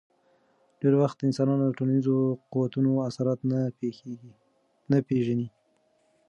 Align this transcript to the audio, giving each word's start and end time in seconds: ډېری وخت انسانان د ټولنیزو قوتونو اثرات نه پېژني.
ډېری 0.79 0.97
وخت 1.03 1.17
انسانان 1.27 1.59
د 1.61 1.69
ټولنیزو 1.77 2.15
قوتونو 2.53 2.91
اثرات 3.07 3.39
نه 4.91 4.97
پېژني. 5.07 5.47